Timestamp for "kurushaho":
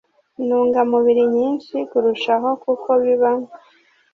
1.89-2.49